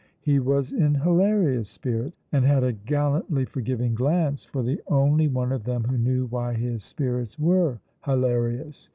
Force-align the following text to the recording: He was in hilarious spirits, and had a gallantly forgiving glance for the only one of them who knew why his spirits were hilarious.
He 0.19 0.39
was 0.39 0.71
in 0.71 0.95
hilarious 0.95 1.69
spirits, 1.69 2.23
and 2.31 2.43
had 2.43 2.63
a 2.63 2.73
gallantly 2.73 3.45
forgiving 3.45 3.93
glance 3.93 4.43
for 4.43 4.63
the 4.63 4.81
only 4.87 5.27
one 5.27 5.51
of 5.51 5.63
them 5.65 5.83
who 5.83 5.95
knew 5.99 6.25
why 6.25 6.55
his 6.55 6.83
spirits 6.83 7.37
were 7.37 7.79
hilarious. 8.05 8.89